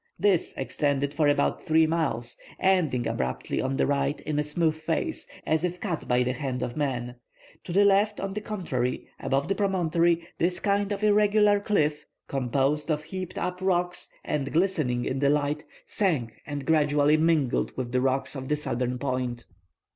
[0.17, 5.27] This extended for about three miles, ending abruptly on the right in a smooth face,
[5.45, 7.17] as if cut by the hand of man.
[7.65, 12.89] To the left on the contrary, above the promontory, this kind of irregular cliff, composed
[12.89, 18.01] of heaped up rocks and glistening in the light, sank and gradually mingled with the
[18.01, 19.45] rocks of the southern point.